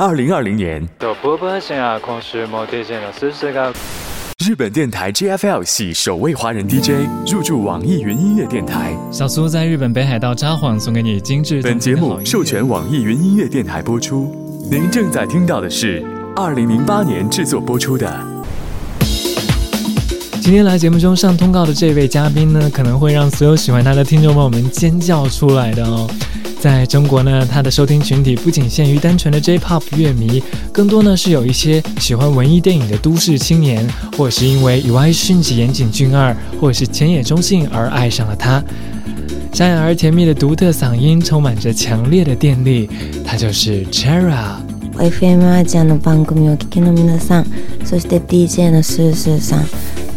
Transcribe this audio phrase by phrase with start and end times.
[0.00, 0.80] 二零二零年，
[4.38, 6.92] 日本电台 JFL 系首位华人 DJ
[7.30, 8.96] 入驻网易云音乐电台。
[9.10, 11.60] 小苏在日本北海道札幌送给你精致。
[11.60, 14.34] 本节目授权网易云音乐电台播出。
[14.70, 16.02] 您正在听到的是
[16.36, 18.10] 二零零八年制作播出的。
[20.40, 26.08] 今天来节目中上通告的这位嘉宾呢，可能会让所有喜欢他的听众朋友们尖叫出来的哦。
[26.62, 30.40] 在中国呢，它的收听群体不仅限于单纯的 J-pop 乐迷，
[30.72, 33.84] 更多呢是有一些喜欢文艺电影的都市青年，
[34.16, 38.62] 或是因为 u i s h n j 岩井俊二，或是浅野忠信而爱上了她。
[39.52, 42.88] 沙哑而甜蜜的独特嗓音，充满着强烈的电力，
[43.26, 44.52] 她就是 Chera。
[45.00, 47.44] FM a s i の番組を聴きの皆さん、
[47.84, 49.64] そして DJ のススさん。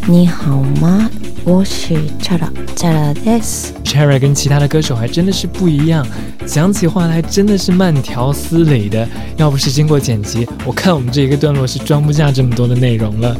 [0.07, 1.09] 你好吗？
[1.43, 3.41] 我是 c h a r a c h a r r c
[3.85, 6.05] h a r a 跟其他的歌手还真的是不一样，
[6.45, 9.07] 讲起话来真的是慢条斯理的。
[9.35, 13.35] 要不是经过剪辑，我看我们这一个段落是装不下这么多的内容了。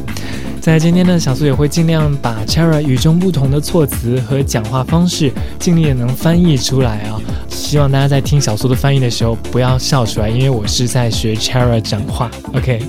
[0.60, 7.20] 在今天呢，小苏也会尽量把 c h a r a 与众不同的措辞和讲话方式，尽力能翻译出来啊。
[7.48, 12.28] 希望大家在听小苏的翻译的时候不要笑出来，因为我是在学 c h a r a 讲话。
[12.54, 12.80] OK。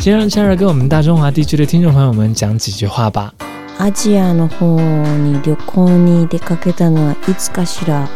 [0.00, 3.30] 先让 Chara 跟我们大中华地区的听众朋友们讲几句话吧。
[3.78, 4.76] アジアの方
[5.18, 8.08] に旅行に出かけたのはいつかしら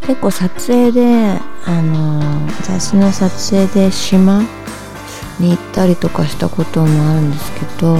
[0.00, 2.22] 結構撮影であの
[2.62, 4.42] 雑誌の撮影で島
[5.38, 7.94] に行ったりとかしたこともあるんですけど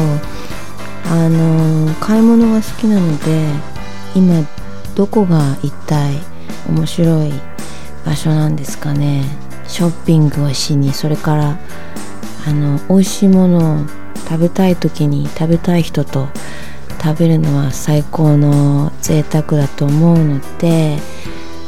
[1.11, 3.47] あの買い物が好きなので
[4.14, 4.47] 今
[4.94, 6.14] どこが一体
[6.70, 7.33] 面白い
[8.06, 9.25] 場所なんですかね
[9.66, 11.59] ショッピングをしにそれから
[12.48, 13.84] あの美味しいものを
[14.27, 16.28] 食べたい時に食べたい人と
[17.02, 20.96] 食べるのは最高の贅沢だと思うので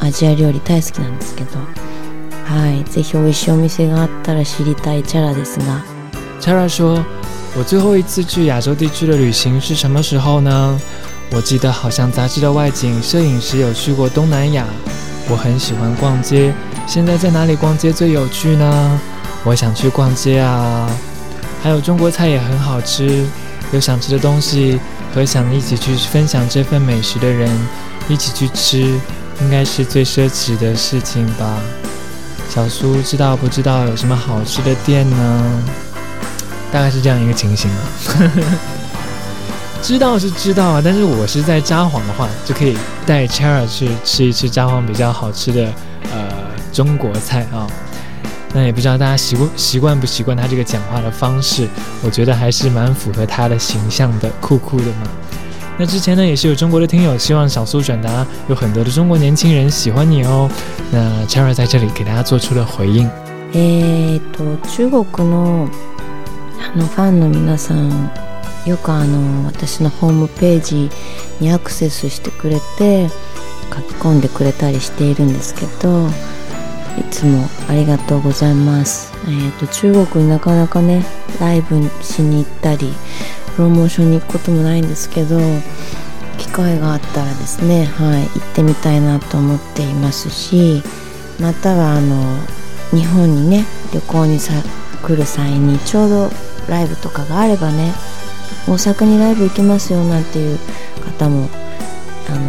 [0.00, 5.84] アジア料理大好きなんですけどはい是非美味しいお店があったら知りたいチャラですが
[6.40, 6.94] チャラ说
[7.58, 10.78] 我最后一次去亚洲地区的旅行是什么时候呢？
[11.32, 14.64] 我记得好像杂志的外景摄影时有去过东南亚。
[15.28, 16.54] 我很喜欢逛街，
[16.86, 19.00] 现在在哪里逛街最有趣呢？
[19.42, 20.86] 我想去逛街啊，
[21.62, 23.26] 还有中国菜也很好吃，
[23.72, 24.78] 有想吃的东西
[25.14, 27.50] 和想一起去分享这份美食的人
[28.06, 28.80] 一起去吃，
[29.40, 31.58] 应该是最奢侈的事情吧。
[32.50, 35.64] 小苏知道不知道有什么好吃的店呢？
[36.70, 37.80] 大概是这样一个情形啊。
[39.82, 42.76] 知道是知道啊，但是我是在撒谎的话，就可以
[43.06, 45.64] 带 Cherry 去吃一吃撒谎比较好吃的
[46.12, 46.18] 呃
[46.74, 47.66] 中国菜啊。
[48.52, 51.68] 那也不知道大家习惯习惯不习惯他这个讲话的方式，
[52.02, 55.06] 我觉得还是蛮符合他的形象的，酷酷的嘛。
[55.78, 60.50] 那之前呢，也是有中国的听友希望小苏转达，有很多的中国年轻人喜欢你哦。
[60.90, 63.08] 那 Cherry 在这里给大家做出了回应。
[63.52, 64.20] え、
[64.76, 65.68] 中国の
[66.60, 67.88] あのファンの皆さん
[68.66, 70.90] よくあの私のホームページ
[71.40, 73.08] にアクセスしてくれて
[73.74, 76.08] 書き込んでくれたりしているんですけど。
[77.00, 79.12] いつもありがとうございます。
[79.24, 81.02] えー、と、中国になかなかね、
[81.40, 82.92] ライブしに行ったり、
[83.56, 85.40] プロモーションに行くこともないんですけど、
[86.38, 90.82] 機会があったらですね、はい、行ってみたいなと思っていますし、
[91.40, 92.22] またはあの、
[92.92, 94.52] 日本にね、旅行にさ
[95.02, 96.30] 来る際にちょうど
[96.68, 97.92] ライブとかがあればね、
[98.68, 100.58] 大阪にライブ行きますよなんていう
[101.18, 101.48] 方も、
[102.28, 102.40] あの、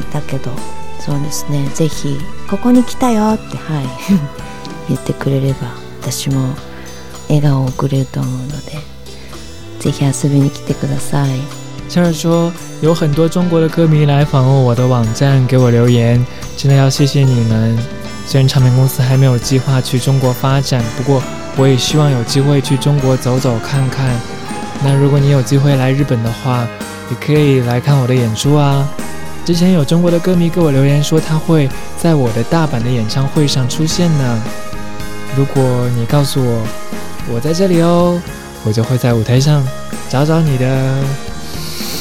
[0.00, 0.50] いたけど、
[1.00, 1.66] そうですね。
[1.70, 2.18] ぜひ
[2.50, 3.84] ここに来たよってはい
[4.88, 5.68] 言ってくれれば
[6.02, 6.54] 私も
[7.28, 8.78] 笑顔を送れると思うので、
[9.80, 11.28] ぜひ遊びに来てください。
[11.90, 12.50] Charles 说，
[12.82, 16.24] 有很多中国的歌迷来访问我的网站，给我留言，
[16.56, 17.78] 真的要谢谢你们。
[18.26, 21.22] 虽然唱片公司还没有计划去中国发展，不过
[21.56, 24.10] 我也希望有机会去中国走走看看。
[24.82, 26.66] 那如果你有机会来日本的话，
[27.10, 28.86] 也可以来看我的演出啊。
[29.48, 31.66] 之前有中国的歌迷给我留言说，他会
[31.96, 34.42] 在我的大阪的演唱会上出现呢。
[35.38, 36.62] 如果你告诉我，
[37.32, 38.20] 我在这里哦，
[38.62, 39.66] 我就会在舞台上
[40.10, 40.98] 找找你的。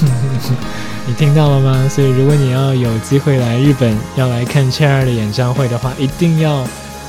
[1.07, 1.87] 你听到了吗？
[1.89, 6.67] 所以如果你要有机会来日本，要来看千 r 的演唱会的话，一定要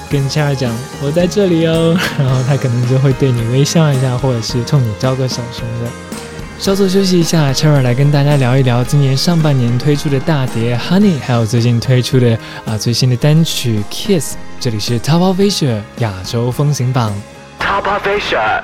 [0.08, 5.91] 跟千 r 讲我在这里哦， 然后他可能就会对你微笑一下，或者是冲你招个手什么的。
[6.58, 14.32] 稍作休息一下，Cherry 来跟大家聊一聊今年上半年推出的大碟《Honey》，还有最近推出的啊最新的单曲《Kiss》。
[14.58, 17.14] 这里是 Top of Asia 亚洲风行榜
[17.60, 18.60] ，Top of Asia。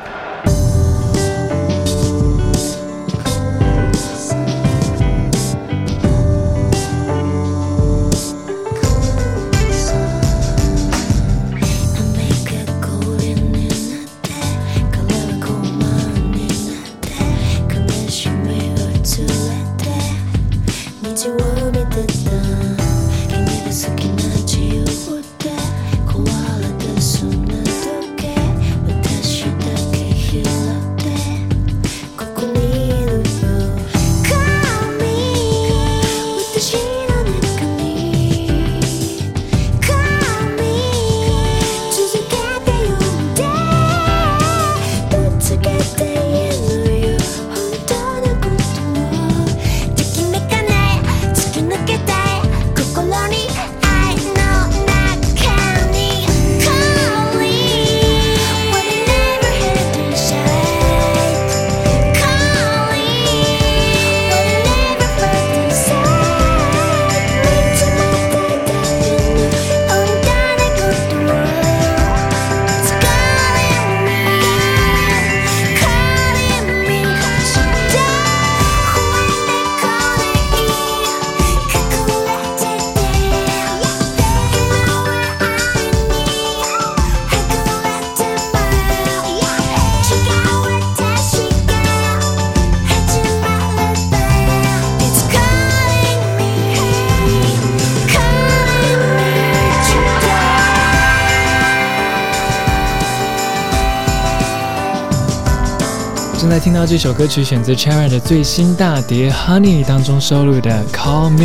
[106.65, 111.43] 听到这首歌曲，选自 Cher 的最新大碟《Honey》当中收录的《Call Me》。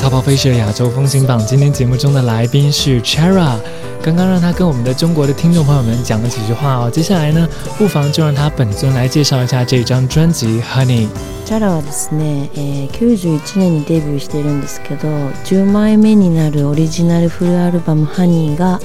[0.00, 3.58] 淘宝飞雪亚洲风行榜今天节目中的来宾是 Cher，
[4.00, 6.88] 刚刚让他跟我们的中国的听众朋友们讲了几句话哦。
[6.88, 11.08] 接下来呢，不妨就让他本尊来介绍一下这张专辑《Honey》。
[11.44, 18.78] Cher はですね、え年にデビューしてるんですけど、になるオリジナルフルアルバム《Honey》が。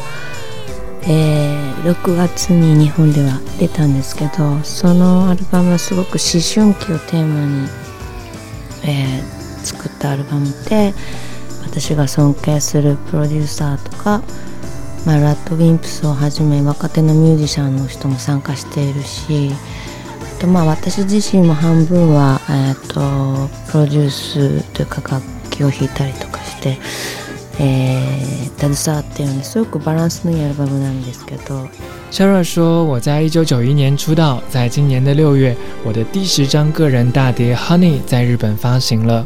[1.04, 6.20] えー、6月に日本では出たんですけどそのアルバムはすごく思
[6.68, 7.68] 春期をテーマに、
[8.84, 9.22] えー、
[9.64, 10.94] 作ったアルバムで
[11.64, 14.22] 私が尊敬するプロデューサーとか、
[15.06, 19.52] まあ、ラッドウィンプスをはじめ若手のミュージシャンの人も参加しているし
[20.38, 26.78] あとまあ私自身も半分は、えーと、とプロデュースというか楽器を弾いたりとかして。
[32.12, 39.26] Chara 说：“我在一九九一年出道，在今年的六月，我的第十张个人大碟《Honey》在日本发行了。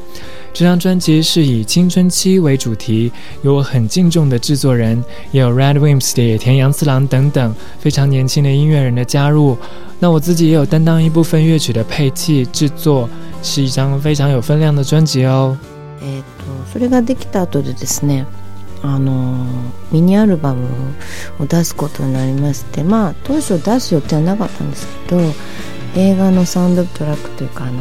[0.52, 3.12] 这张专辑是以青春期为主题，
[3.44, 5.02] 有我很敬重的制作人，
[5.32, 9.56] 也有 Red w i m p s 的野田洋次郎等等非常年轻的音乐人的加入。
[10.00, 13.08] 那我自己也有担当一部分乐曲的配器制作，
[13.44, 15.56] 是一张非常有分量的专辑哦。”
[16.74, 18.26] それができた後でですね
[18.82, 19.46] あの
[19.92, 20.66] ミニアルバム
[21.40, 25.22] を出すことになりましてまあ当初出す予定はなかったんですけど
[25.96, 27.80] 映画のサウンドトラックというかあの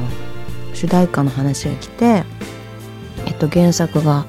[0.74, 2.22] 主題歌の話が来て、
[3.24, 4.26] えっと、原作が、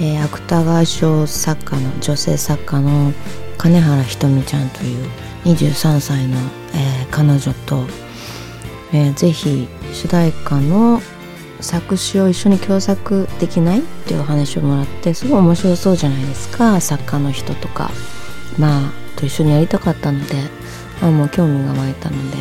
[0.00, 3.12] えー、芥川賞作家の女性作家の
[3.56, 5.10] 金原ひとみちゃんという
[5.44, 6.36] 23歳の、
[6.74, 7.82] えー、彼女と、
[8.92, 11.00] えー、ぜひ主題歌の
[11.64, 17.90] 作詞を一緒に共作できないっていう話をもらってすごい面白そうじゃないですか作家の人とか
[18.58, 20.34] まあと一緒にやりたかったので
[21.02, 22.36] あもう興味が湧いたので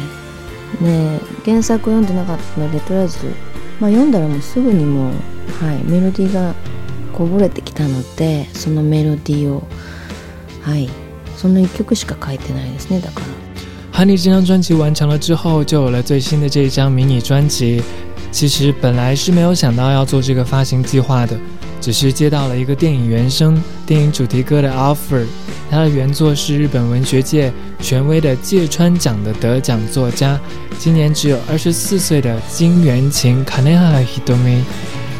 [0.81, 3.25] で原作を読んでなかったのでとりあえず、
[3.79, 5.11] まあ、読んだらもうすぐにもう、
[5.63, 6.53] はい、メロディーが
[7.13, 9.63] こぼれてきたのでそのメロディーを
[10.61, 10.89] はい
[11.37, 13.25] その1曲しか書いてないですねだから。
[13.91, 17.79] ハニー这张专辑完成了之后，就有了最新的这一张迷你专辑。
[18.33, 21.39] 其实本来是没有想到要做这个发行计划的，
[21.79, 25.23] 只是接到了一个电影原声、电影主题歌的 offer。
[25.69, 30.37] 他的原作是日本文学界权威的芥川奖的得奖作家，
[30.79, 34.63] 今年只有二十四岁的金元秦 （Kanehiro Hidomi）。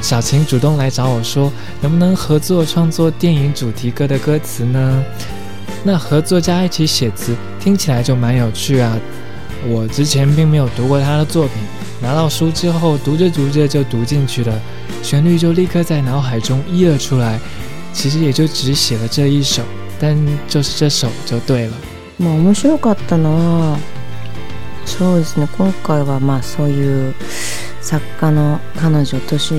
[0.02, 1.52] 小秦主动来找我说，
[1.82, 5.04] 能不能合作创作电影主题歌的歌词呢？
[5.84, 7.12] 那和作家一起写，
[7.60, 8.98] 听起来就蛮有趣啊。
[9.68, 11.83] 我之前并没有读过他的作品。
[12.04, 14.60] 拿到书之后，读着读着就读进去了，
[15.02, 17.40] 旋律就立刻在脑海中溢了出来。
[17.94, 19.62] 其实也就只写了这一首，
[20.00, 20.18] 但
[20.48, 21.74] 就是这首就对了。
[22.20, 23.78] まあ面白かったのは、
[24.86, 25.48] そうですね。
[25.58, 27.14] 今回はまあそういう
[27.82, 29.54] 作家の彼女とし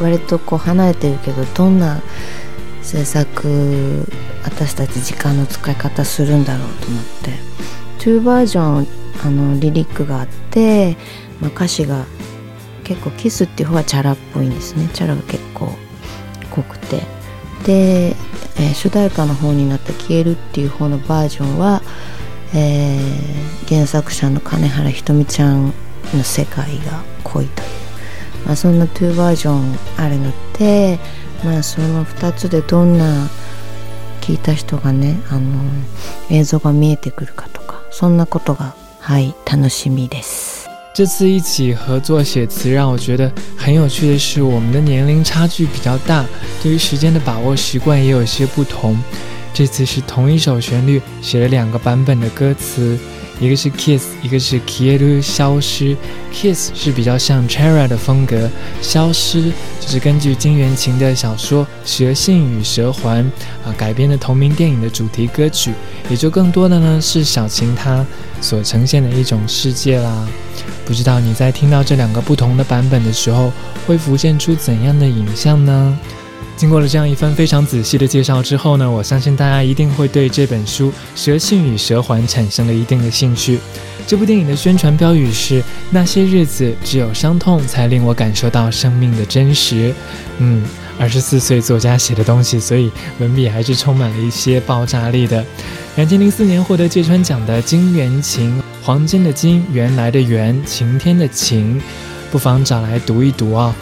[0.00, 2.00] 割とこう離れてるけど、どんな
[2.82, 4.04] 制作
[4.42, 10.96] 私たち時間の使い方するんだろうと思って、あのリリックがあって、
[11.40, 12.04] まあ、歌詞が
[12.84, 15.70] 結構キスっていう方はチャラっぽいんですねチャラが結構
[16.50, 17.00] 濃くて
[17.64, 18.10] で、
[18.56, 21.82] えー、主題歌の方になった「消える」っていう方のバージョンは、
[22.54, 25.68] えー、原作者の金原ひとみちゃん
[26.14, 27.68] の世界が濃いという、
[28.46, 30.98] まあ、そんな2バージョンあるので、
[31.42, 33.30] まあ、その2つでどんな
[34.20, 35.48] 聞いた人がねあの
[36.30, 38.74] 映像が見えてくるかとかそんなことが
[39.06, 40.64] 是，楽しみです。
[40.94, 46.24] 这次一起合作写词，让我觉得很有趣的是，我们的年龄差距比较大，
[46.62, 48.96] 对于时间的把握习惯也有些不同。
[49.52, 52.98] 这次是同一首旋律，写了两个版本的歌词。
[53.40, 55.96] 一个是 Kiss，一个是 Kieru 消失。
[56.32, 58.48] Kiss 是比较像 Chera 的风格，
[58.80, 59.42] 消失
[59.80, 63.24] 就是根据金元琴的小说《蛇信与蛇环》
[63.68, 65.72] 啊改编的同名电影的主题歌曲，
[66.08, 68.04] 也就更多的呢是小晴她
[68.40, 70.26] 所呈现的一种世界啦。
[70.84, 73.50] 不知道你在听到这两个不同的版本的时候，
[73.86, 75.98] 会浮现出怎样的影像呢？
[76.56, 83.58] 经过了这样一番非常仔细的介绍之后呢，我相信大家一定会对这本书《蛇信与蛇环》产生了一定的兴趣。
[84.06, 89.92] 这部电影的宣传标语是：“那些日子只有伤痛，才令我感受到生命的真实。”
[90.38, 90.64] 嗯，
[90.98, 95.44] 二十四岁作家写的东西，所以文笔还是充满了一些爆炸力的。
[95.96, 101.82] 两千零四年获得芥川奖的金元情》、《黄金的金，原来的原，晴天的晴，
[102.30, 103.74] 不妨找来读一读啊。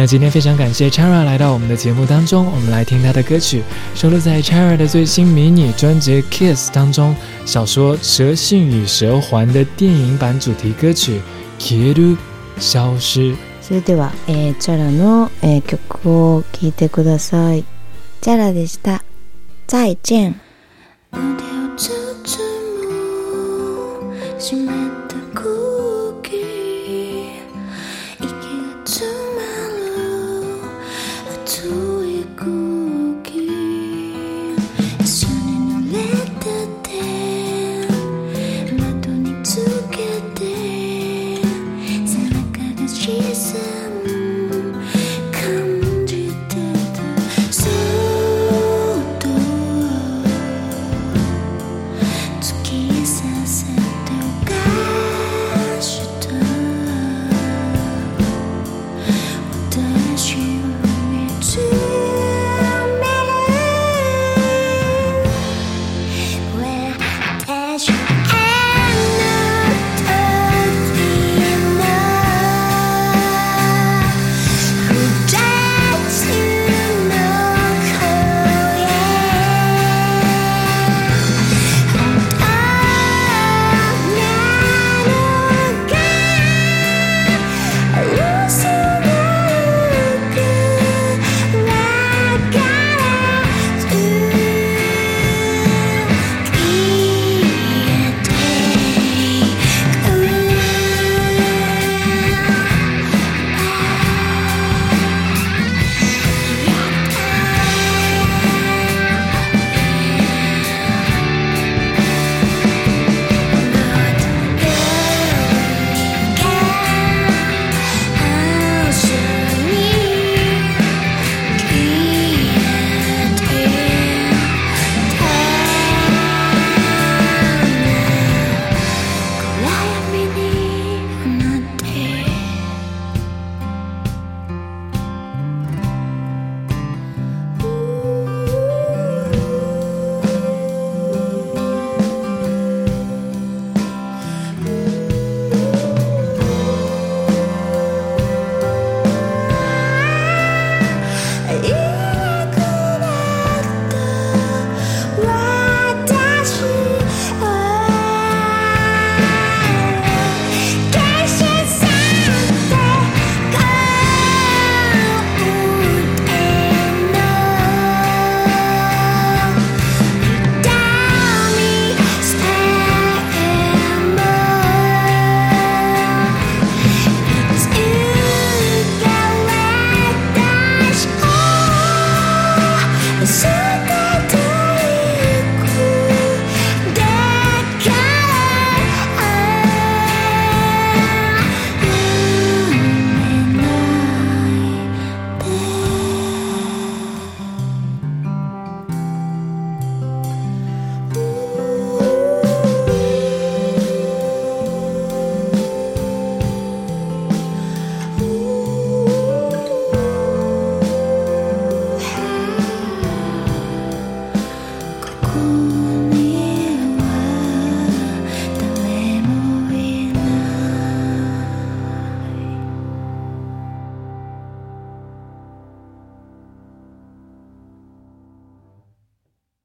[0.00, 3.62] 那今天非常感谢 Chara 来到我们的节目当中，我们来听她的歌曲，
[3.94, 7.14] 收录在 Chara 的最新迷你专辑《Kiss》当中，
[7.46, 11.18] 《小说蛇信与蛇环》的电影版主题歌曲
[11.58, 12.16] 《k i r u
[12.58, 13.32] 消失》。
[13.62, 14.54] それでは、え、
[14.90, 15.78] のえ、曲
[16.38, 17.62] をいてください。
[18.22, 19.00] でした。
[19.66, 20.34] 再见。
[31.52, 31.89] to